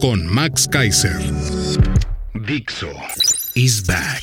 [0.00, 1.18] con Max Kaiser.
[2.34, 2.90] Dixo
[3.54, 4.22] is back.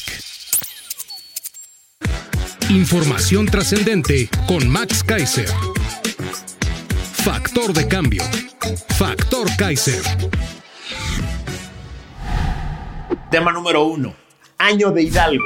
[2.70, 5.50] Información trascendente con Max Kaiser.
[7.12, 8.24] Factor de cambio.
[8.98, 10.02] Factor Kaiser.
[13.30, 14.16] Tema número uno.
[14.58, 15.46] Año de Hidalgo.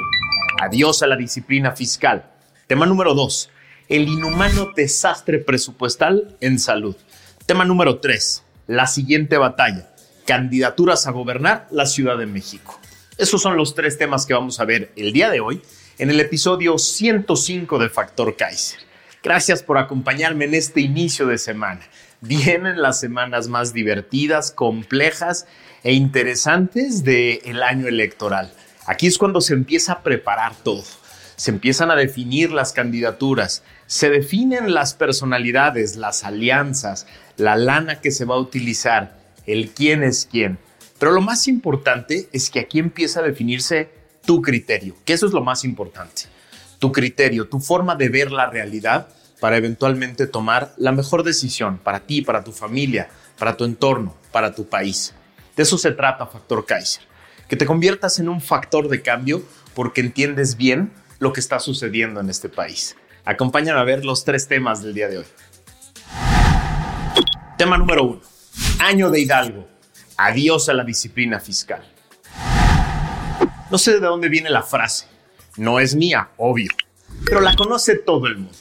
[0.61, 2.29] Adiós a la disciplina fiscal.
[2.67, 3.49] Tema número dos.
[3.87, 6.95] El inhumano desastre presupuestal en salud.
[7.47, 8.43] Tema número tres.
[8.67, 9.89] La siguiente batalla
[10.29, 12.79] candidaturas a gobernar la Ciudad de México.
[13.17, 15.63] Esos son los tres temas que vamos a ver el día de hoy
[15.97, 18.79] en el episodio 105 de Factor Kaiser.
[19.23, 21.81] Gracias por acompañarme en este inicio de semana.
[22.21, 25.47] Vienen las semanas más divertidas, complejas
[25.81, 28.53] e interesantes del año electoral.
[28.85, 30.83] Aquí es cuando se empieza a preparar todo.
[31.37, 38.11] Se empiezan a definir las candidaturas, se definen las personalidades, las alianzas, la lana que
[38.11, 39.18] se va a utilizar
[39.49, 40.59] el quién es quién.
[40.99, 43.89] Pero lo más importante es que aquí empieza a definirse
[44.25, 46.23] tu criterio, que eso es lo más importante.
[46.77, 49.07] Tu criterio, tu forma de ver la realidad
[49.39, 54.53] para eventualmente tomar la mejor decisión para ti, para tu familia, para tu entorno, para
[54.53, 55.15] tu país.
[55.55, 57.03] De eso se trata Factor Kaiser,
[57.47, 59.41] que te conviertas en un factor de cambio
[59.73, 62.95] porque entiendes bien lo que está sucediendo en este país.
[63.25, 65.25] Acompáñame a ver los tres temas del día de hoy.
[67.57, 68.38] Tema número uno
[68.79, 69.67] Año de Hidalgo.
[70.15, 71.83] Adiós a la disciplina fiscal.
[73.69, 75.05] No sé de dónde viene la frase.
[75.57, 76.69] No es mía, obvio.
[77.25, 78.57] Pero la conoce todo el mundo.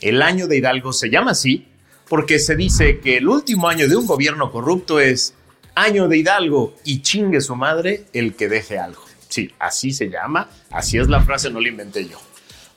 [0.00, 1.68] El año de Hidalgo se llama así
[2.08, 5.34] porque se dice que el último año de un gobierno corrupto es
[5.74, 9.04] año de Hidalgo y chingue su madre el que deje algo.
[9.28, 12.18] Sí, así se llama, así es la frase, no la inventé yo.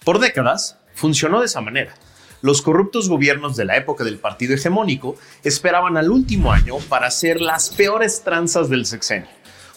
[0.03, 1.95] Por décadas funcionó de esa manera.
[2.43, 5.15] Los corruptos gobiernos de la época del partido hegemónico
[5.45, 9.29] esperaban al último año para hacer las peores tranzas del sexenio,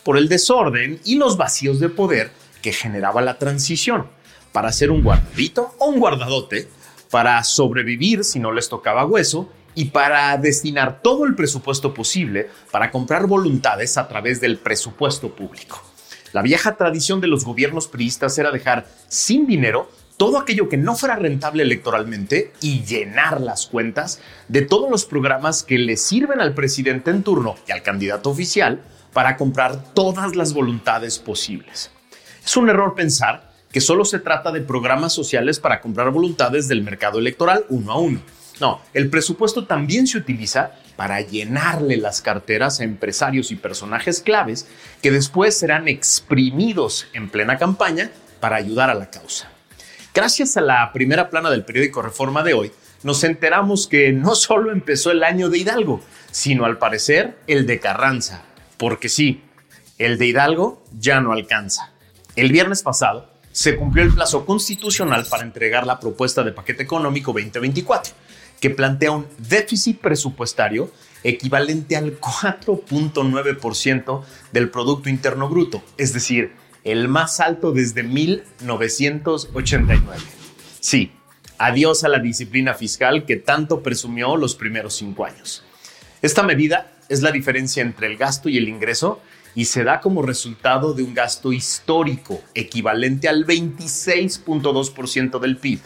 [0.02, 2.32] por el desorden y los vacíos de poder
[2.62, 4.08] que generaba la transición,
[4.50, 6.68] para hacer un guardadito o un guardadote,
[7.08, 12.90] para sobrevivir si no les tocaba hueso y para destinar todo el presupuesto posible para
[12.90, 15.80] comprar voluntades a través del presupuesto público.
[16.32, 20.94] La vieja tradición de los gobiernos priistas era dejar sin dinero todo aquello que no
[20.94, 26.54] fuera rentable electoralmente y llenar las cuentas de todos los programas que le sirven al
[26.54, 28.80] presidente en turno y al candidato oficial
[29.12, 31.90] para comprar todas las voluntades posibles.
[32.44, 36.82] Es un error pensar que solo se trata de programas sociales para comprar voluntades del
[36.82, 38.20] mercado electoral uno a uno.
[38.58, 44.66] No, el presupuesto también se utiliza para llenarle las carteras a empresarios y personajes claves
[45.02, 48.10] que después serán exprimidos en plena campaña
[48.40, 49.50] para ayudar a la causa.
[50.16, 52.72] Gracias a la primera plana del periódico Reforma de hoy,
[53.02, 56.00] nos enteramos que no solo empezó el año de Hidalgo,
[56.30, 58.42] sino al parecer el de Carranza.
[58.78, 59.42] Porque sí,
[59.98, 61.92] el de Hidalgo ya no alcanza.
[62.34, 67.34] El viernes pasado se cumplió el plazo constitucional para entregar la propuesta de paquete económico
[67.34, 68.14] 2024,
[68.58, 70.90] que plantea un déficit presupuestario
[71.24, 76.54] equivalente al 4.9% del Producto Interno Bruto, es decir,
[76.86, 80.22] el más alto desde 1989.
[80.78, 81.10] Sí,
[81.58, 85.64] adiós a la disciplina fiscal que tanto presumió los primeros cinco años.
[86.22, 89.20] Esta medida es la diferencia entre el gasto y el ingreso
[89.56, 95.80] y se da como resultado de un gasto histórico equivalente al 26.2% del PIB.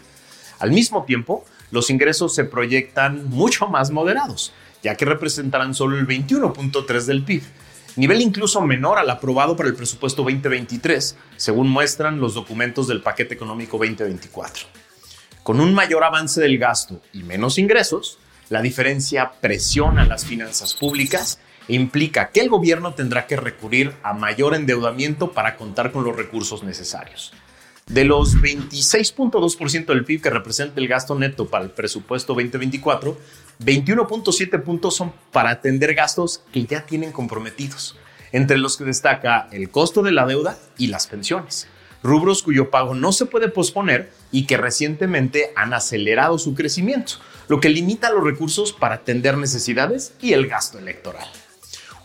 [0.58, 6.06] Al mismo tiempo, los ingresos se proyectan mucho más moderados, ya que representarán solo el
[6.06, 7.42] 21.3% del PIB
[8.00, 13.34] nivel incluso menor al aprobado para el presupuesto 2023, según muestran los documentos del paquete
[13.34, 14.66] económico 2024.
[15.42, 18.18] Con un mayor avance del gasto y menos ingresos,
[18.48, 24.12] la diferencia presiona las finanzas públicas e implica que el gobierno tendrá que recurrir a
[24.12, 27.32] mayor endeudamiento para contar con los recursos necesarios.
[27.90, 33.18] De los 26.2% del PIB que representa el gasto neto para el presupuesto 2024,
[33.64, 37.96] 21.7 puntos son para atender gastos que ya tienen comprometidos,
[38.30, 41.66] entre los que destaca el costo de la deuda y las pensiones,
[42.04, 47.14] rubros cuyo pago no se puede posponer y que recientemente han acelerado su crecimiento,
[47.48, 51.26] lo que limita los recursos para atender necesidades y el gasto electoral.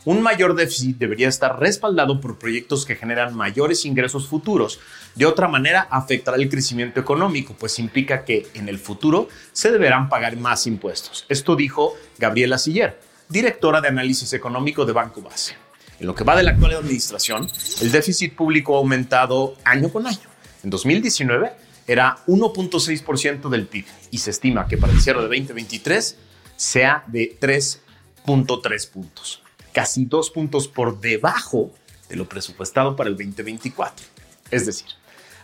[0.05, 4.79] Un mayor déficit debería estar respaldado por proyectos que generan mayores ingresos futuros.
[5.15, 10.07] De otra manera, afectará el crecimiento económico, pues implica que en el futuro se deberán
[10.07, 11.25] pagar más impuestos.
[11.27, 12.99] Esto dijo Gabriela Siller,
[13.29, 15.55] directora de análisis económico de Banco Base.
[15.99, 17.47] En lo que va de la actual administración,
[17.81, 20.29] el déficit público ha aumentado año con año.
[20.63, 21.51] En 2019
[21.87, 26.15] era 1.6% del PIB y se estima que para el cierre de 2023
[26.57, 29.44] sea de 3.3 puntos
[29.75, 31.69] casi dos puntos por debajo
[32.07, 34.05] de lo presupuestado para el 2024.
[34.49, 34.87] Es decir,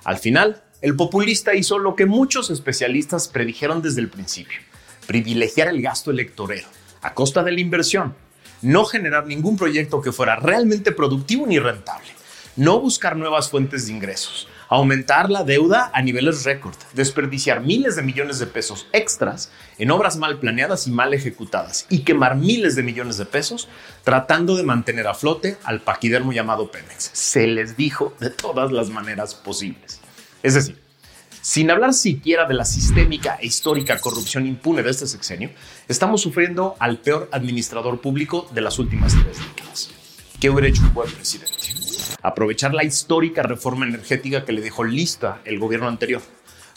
[0.05, 4.59] al final, el populista hizo lo que muchos especialistas predijeron desde el principio,
[5.05, 6.67] privilegiar el gasto electorero
[7.01, 8.15] a costa de la inversión,
[8.61, 12.07] no generar ningún proyecto que fuera realmente productivo ni rentable,
[12.55, 18.03] no buscar nuevas fuentes de ingresos, aumentar la deuda a niveles récord, desperdiciar miles de
[18.03, 22.83] millones de pesos extras en obras mal planeadas y mal ejecutadas y quemar miles de
[22.83, 23.67] millones de pesos
[24.05, 27.11] tratando de mantener a flote al paquidermo llamado Pemex.
[27.11, 29.99] Se les dijo de todas las maneras posibles.
[30.41, 30.79] Es decir,
[31.41, 35.49] sin hablar siquiera de la sistémica e histórica corrupción impune de este sexenio,
[35.89, 39.89] estamos sufriendo al peor administrador público de las últimas tres décadas.
[40.39, 41.90] ¿Qué hubiera hecho un buen presidente?
[42.21, 46.21] Aprovechar la histórica reforma energética que le dejó lista el gobierno anterior,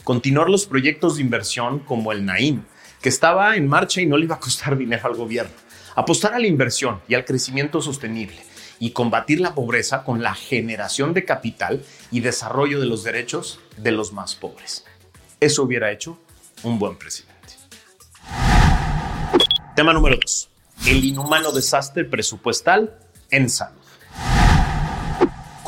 [0.05, 2.63] continuar los proyectos de inversión como el Naim,
[3.01, 5.53] que estaba en marcha y no le iba a costar dinero al gobierno,
[5.95, 8.39] apostar a la inversión y al crecimiento sostenible
[8.79, 13.93] y combatir la pobreza con la generación de capital y desarrollo de los derechos de
[13.93, 14.85] los más pobres.
[15.41, 16.19] Eso hubiera hecho
[16.63, 17.35] un buen presidente.
[19.77, 20.51] Tema número 2.
[20.87, 22.99] El inhumano desastre presupuestal
[23.31, 23.84] en salud.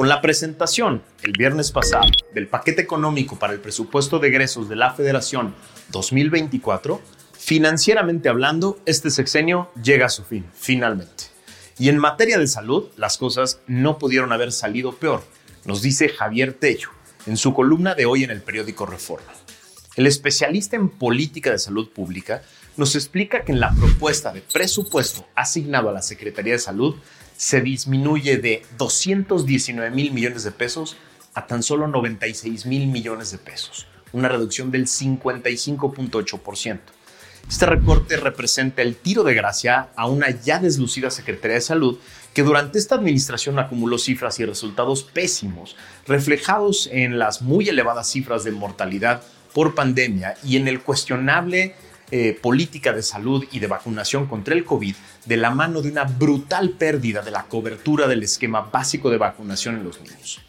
[0.06, 4.76] Con la presentación el viernes pasado del paquete económico para el presupuesto de egresos de
[4.76, 5.52] la Federación
[5.90, 7.00] 2024,
[7.36, 11.24] financieramente hablando, este sexenio llega a su fin, finalmente.
[11.76, 15.24] Y en materia de salud, las cosas no pudieron haber salido peor,
[15.64, 16.90] nos dice Javier Tello
[17.26, 19.32] en su columna de hoy en el periódico Reforma.
[19.96, 22.42] El especialista en política de salud pública
[22.76, 26.94] nos explica que en la propuesta de presupuesto asignado a la Secretaría de Salud
[27.36, 30.96] se disminuye de 219 mil millones de pesos
[31.34, 36.80] a tan solo 96 mil millones de pesos, una reducción del 55.8%.
[37.48, 41.98] Este recorte representa el tiro de gracia a una ya deslucida Secretaría de Salud
[42.34, 48.42] que durante esta administración acumuló cifras y resultados pésimos, reflejados en las muy elevadas cifras
[48.44, 49.22] de mortalidad
[49.54, 51.76] por pandemia y en el cuestionable
[52.10, 54.94] eh, política de salud y de vacunación contra el COVID
[55.24, 59.76] de la mano de una brutal pérdida de la cobertura del esquema básico de vacunación
[59.76, 60.40] en los niños.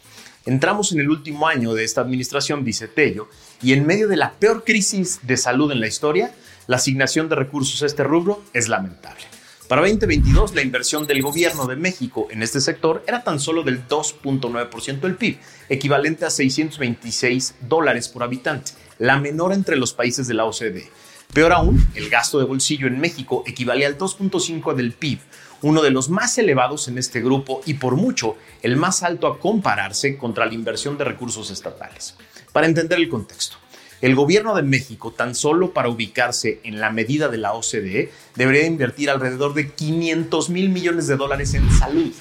[0.46, 3.28] Entramos en el último año de esta administración, dice Tello,
[3.60, 6.32] y en medio de la peor crisis de salud en la historia,
[6.66, 9.24] la asignación de recursos a este rubro es lamentable.
[9.68, 13.86] Para 2022, la inversión del gobierno de México en este sector era tan solo del
[13.86, 15.38] 2.9% del PIB,
[15.68, 20.88] equivalente a 626 dólares por habitante, la menor entre los países de la OCDE.
[21.32, 25.18] Peor aún, el gasto de bolsillo en México equivale al 2.5 del PIB,
[25.62, 29.38] uno de los más elevados en este grupo y por mucho el más alto a
[29.38, 32.16] compararse contra la inversión de recursos estatales.
[32.52, 33.56] Para entender el contexto,
[34.00, 38.64] el gobierno de México, tan solo para ubicarse en la medida de la OCDE, debería
[38.64, 42.12] invertir alrededor de 500 mil millones de dólares en salud.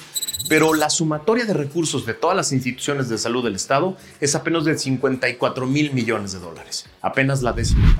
[0.50, 4.66] Pero la sumatoria de recursos de todas las instituciones de salud del Estado es apenas
[4.66, 7.98] de 54 mil millones de dólares, apenas la décima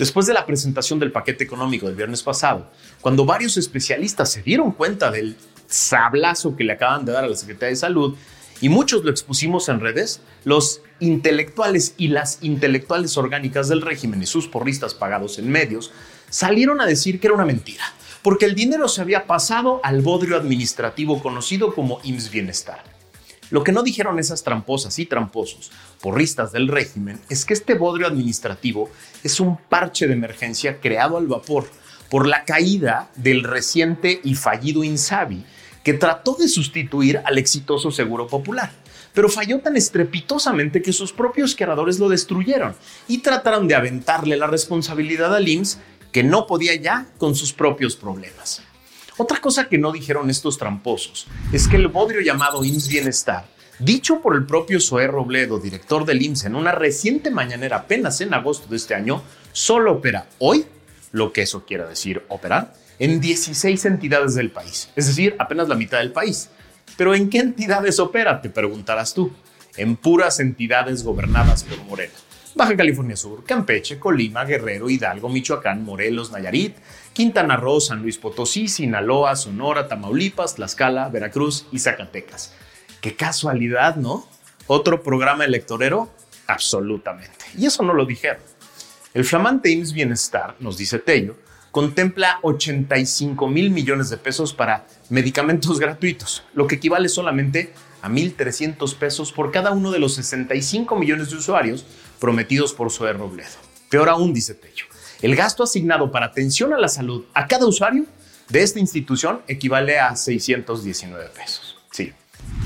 [0.00, 2.70] Después de la presentación del paquete económico del viernes pasado,
[3.02, 7.36] cuando varios especialistas se dieron cuenta del sablazo que le acaban de dar a la
[7.36, 8.16] Secretaría de Salud,
[8.62, 14.26] y muchos lo expusimos en redes, los intelectuales y las intelectuales orgánicas del régimen y
[14.26, 15.92] sus porristas pagados en medios
[16.30, 17.84] salieron a decir que era una mentira,
[18.22, 22.99] porque el dinero se había pasado al bodrio administrativo conocido como IMSS Bienestar.
[23.50, 28.06] Lo que no dijeron esas tramposas y tramposos, porristas del régimen, es que este bodrio
[28.06, 28.88] administrativo
[29.22, 31.66] es un parche de emergencia creado al vapor
[32.08, 35.44] por la caída del reciente y fallido Insabi,
[35.84, 38.72] que trató de sustituir al exitoso Seguro Popular
[39.12, 42.74] pero falló tan estrepitosamente que sus propios creadores lo destruyeron
[43.08, 45.78] y trataron de aventarle la responsabilidad al IMSS
[46.12, 48.62] que no podía ya con sus propios problemas.
[49.20, 53.44] Otra cosa que no dijeron estos tramposos es que el bodrio llamado IMSS Bienestar,
[53.78, 58.32] dicho por el propio Zoé Robledo, director del IMSS, en una reciente mañanera apenas en
[58.32, 59.22] agosto de este año,
[59.52, 60.64] solo opera hoy,
[61.12, 65.74] lo que eso quiera decir operar, en 16 entidades del país, es decir, apenas la
[65.74, 66.48] mitad del país.
[66.96, 68.40] Pero ¿en qué entidades opera?
[68.40, 69.30] Te preguntarás tú.
[69.76, 72.14] En puras entidades gobernadas por Morena
[72.60, 76.76] Baja California Sur, Campeche, Colima, Guerrero, Hidalgo, Michoacán, Morelos, Nayarit,
[77.14, 82.52] Quintana Roo, San Luis Potosí, Sinaloa, Sonora, Tamaulipas, Tlaxcala, Veracruz y Zacatecas.
[83.00, 84.28] Qué casualidad, ¿no?
[84.66, 86.10] Otro programa electorero,
[86.48, 87.46] absolutamente.
[87.56, 88.42] Y eso no lo dijeron.
[89.14, 91.36] El flamante IMSS Bienestar, nos dice Tello,
[91.70, 98.94] contempla 85 mil millones de pesos para medicamentos gratuitos, lo que equivale solamente a 1.300
[98.96, 101.86] pesos por cada uno de los 65 millones de usuarios
[102.20, 103.56] prometidos por Zoe Robledo.
[103.88, 104.84] Peor aún, dice Tello,
[105.22, 108.06] el gasto asignado para atención a la salud a cada usuario
[108.48, 111.78] de esta institución equivale a 619 pesos.
[111.90, 112.12] Sí,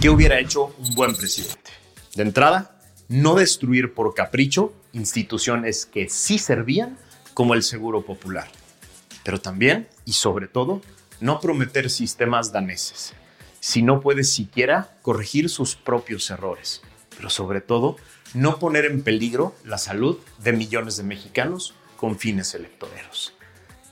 [0.00, 1.70] ¿qué hubiera hecho un buen presidente?
[2.14, 6.98] De entrada, no destruir por capricho instituciones que sí servían
[7.32, 8.48] como el Seguro Popular
[9.24, 10.82] pero también y sobre todo
[11.20, 13.14] no prometer sistemas daneses,
[13.58, 16.82] si no puede siquiera corregir sus propios errores,
[17.16, 17.96] pero sobre todo
[18.34, 23.34] no poner en peligro la salud de millones de mexicanos con fines electoreros.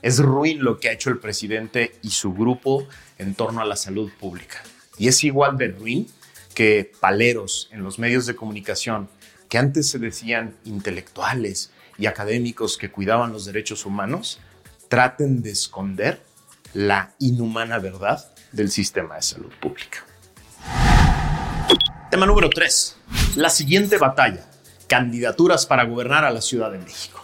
[0.01, 2.85] Es ruin lo que ha hecho el presidente y su grupo
[3.17, 4.61] en torno a la salud pública.
[4.97, 6.07] Y es igual de ruin
[6.53, 9.09] que paleros en los medios de comunicación
[9.49, 14.39] que antes se decían intelectuales y académicos que cuidaban los derechos humanos,
[14.89, 16.21] traten de esconder
[16.73, 20.05] la inhumana verdad del sistema de salud pública.
[22.13, 22.95] Tema número 3.
[23.37, 24.45] La siguiente batalla.
[24.87, 27.19] Candidaturas para gobernar a la Ciudad de México.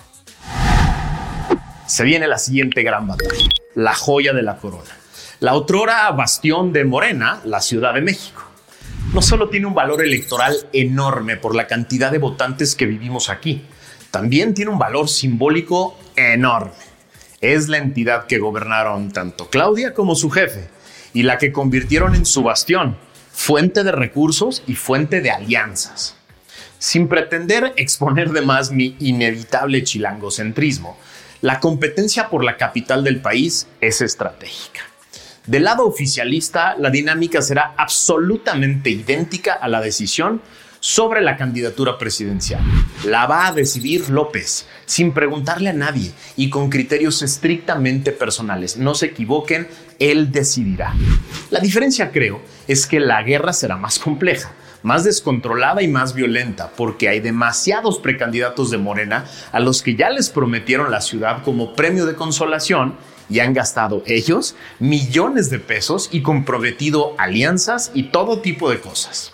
[1.86, 3.50] Se viene la siguiente gran batalla.
[3.75, 4.89] La joya de la corona.
[5.41, 8.41] La otrora bastión de Morena, la Ciudad de México.
[9.13, 13.62] No solo tiene un valor electoral enorme por la cantidad de votantes que vivimos aquí,
[14.10, 16.74] también tiene un valor simbólico enorme
[17.41, 20.67] es la entidad que gobernaron tanto Claudia como su jefe
[21.13, 22.98] y la que convirtieron en su bastión,
[23.39, 26.17] fuente de recursos y fuente de alianzas.
[26.77, 30.98] Sin pretender exponer de más mi inevitable chilangocentrismo,
[31.39, 34.81] la competencia por la capital del país es estratégica.
[35.48, 40.41] Del lado oficialista, la dinámica será absolutamente idéntica a la decisión
[40.79, 42.62] sobre la candidatura presidencial.
[43.05, 48.77] La va a decidir López, sin preguntarle a nadie y con criterios estrictamente personales.
[48.77, 49.67] No se equivoquen,
[50.00, 50.93] él decidirá.
[51.50, 56.71] La diferencia, creo, es que la guerra será más compleja más descontrolada y más violenta,
[56.75, 61.74] porque hay demasiados precandidatos de Morena a los que ya les prometieron la ciudad como
[61.74, 62.95] premio de consolación
[63.29, 69.33] y han gastado ellos millones de pesos y comprometido alianzas y todo tipo de cosas.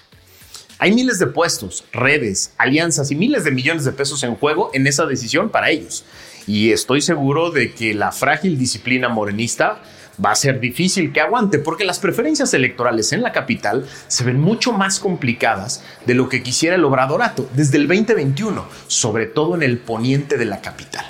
[0.78, 4.88] Hay miles de puestos, redes, alianzas y miles de millones de pesos en juego en
[4.88, 6.04] esa decisión para ellos.
[6.48, 9.82] Y estoy seguro de que la frágil disciplina morenista
[10.24, 14.40] va a ser difícil que aguante porque las preferencias electorales en la capital se ven
[14.40, 19.64] mucho más complicadas de lo que quisiera el obradorato desde el 2021, sobre todo en
[19.64, 21.06] el poniente de la capital.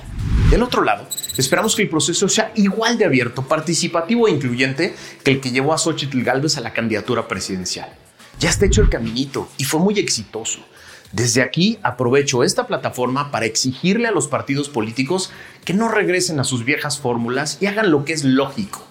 [0.48, 4.94] Del otro lado, esperamos que el proceso sea igual de abierto, participativo e incluyente
[5.24, 8.05] que el que llevó a Xochitl Galvez a la candidatura presidencial.
[8.38, 10.60] Ya está hecho el caminito y fue muy exitoso.
[11.12, 15.30] Desde aquí aprovecho esta plataforma para exigirle a los partidos políticos
[15.64, 18.86] que no regresen a sus viejas fórmulas y hagan lo que es lógico.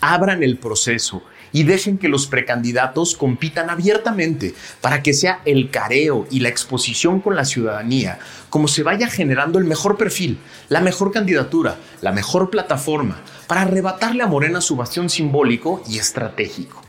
[0.00, 6.26] Abran el proceso y dejen que los precandidatos compitan abiertamente para que sea el careo
[6.30, 8.18] y la exposición con la ciudadanía
[8.50, 10.38] como se vaya generando el mejor perfil,
[10.68, 16.82] la mejor candidatura, la mejor plataforma para arrebatarle a Morena su bastión simbólico y estratégico.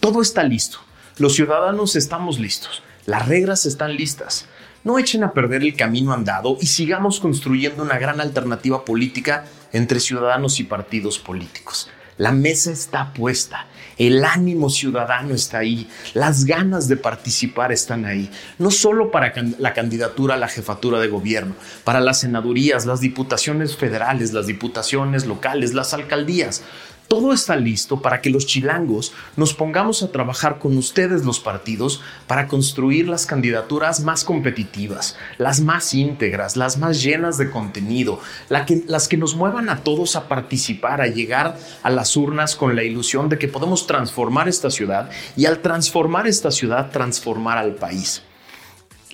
[0.00, 0.78] Todo está listo.
[1.20, 4.46] Los ciudadanos estamos listos, las reglas están listas.
[4.84, 10.00] No echen a perder el camino andado y sigamos construyendo una gran alternativa política entre
[10.00, 11.90] ciudadanos y partidos políticos.
[12.16, 13.66] La mesa está puesta,
[13.98, 19.74] el ánimo ciudadano está ahí, las ganas de participar están ahí, no solo para la
[19.74, 25.74] candidatura a la jefatura de gobierno, para las senadurías, las diputaciones federales, las diputaciones locales,
[25.74, 26.62] las alcaldías.
[27.10, 32.00] Todo está listo para que los chilangos nos pongamos a trabajar con ustedes los partidos
[32.28, 39.08] para construir las candidaturas más competitivas, las más íntegras, las más llenas de contenido, las
[39.08, 43.28] que nos muevan a todos a participar, a llegar a las urnas con la ilusión
[43.28, 48.22] de que podemos transformar esta ciudad y al transformar esta ciudad, transformar al país.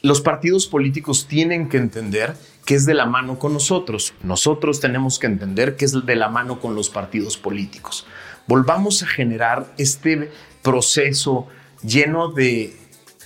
[0.03, 2.37] Los partidos políticos tienen que entender
[2.67, 4.13] que es de la mano con nosotros.
[4.23, 8.07] Nosotros tenemos que entender que es de la mano con los partidos políticos.
[8.49, 10.31] Volvamos a generar este
[10.63, 11.47] proceso
[11.83, 12.77] lleno de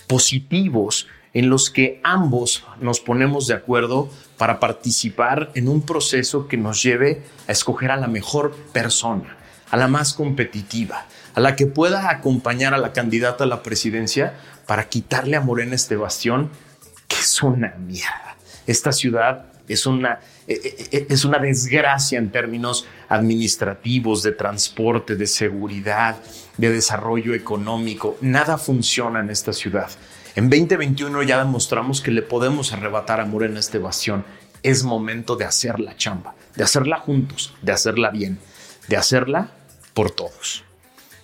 [0.07, 6.59] positivos en los que ambos nos ponemos de acuerdo para participar en un proceso que
[6.59, 9.39] nos lleve a escoger a la mejor persona,
[9.71, 14.35] a la más competitiva, a la que pueda acompañar a la candidata a la presidencia
[14.67, 16.51] para quitarle a Morena este bastión
[17.09, 18.30] que es una mierda
[18.71, 25.17] Esta ciudad es una, eh, eh, eh, es una desgracia en términos administrativos, de transporte,
[25.17, 26.17] de seguridad,
[26.57, 28.17] de desarrollo económico.
[28.21, 29.91] Nada funciona en esta ciudad.
[30.37, 34.25] En 2021 ya demostramos que le podemos arrebatar amor en esta evasión.
[34.63, 38.39] Es momento de hacer la chamba, de hacerla juntos, de hacerla bien,
[38.87, 39.51] de hacerla
[39.95, 40.63] por todos.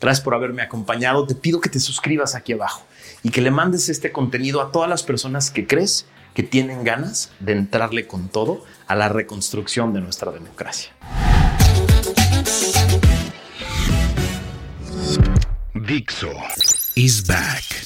[0.01, 1.25] Gracias por haberme acompañado.
[1.29, 2.83] Te pido que te suscribas aquí abajo
[3.23, 7.33] y que le mandes este contenido a todas las personas que crees que tienen ganas
[7.41, 10.93] de entrarle con todo a la reconstrucción de nuestra democracia.
[15.73, 16.31] Dixo
[16.95, 17.86] is back.